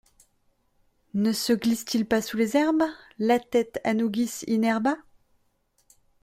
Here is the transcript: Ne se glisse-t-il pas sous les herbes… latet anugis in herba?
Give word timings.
Ne 1.13 1.31
se 1.31 1.53
glisse-t-il 1.53 2.07
pas 2.07 2.23
sous 2.23 2.35
les 2.35 2.57
herbes… 2.57 2.81
latet 3.19 3.71
anugis 3.85 4.43
in 4.47 4.63
herba? 4.63 4.97